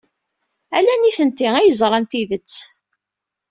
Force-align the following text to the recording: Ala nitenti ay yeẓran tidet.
Ala 0.77 0.93
nitenti 0.97 1.47
ay 1.57 1.67
yeẓran 1.67 2.05
tidet. 2.05 2.53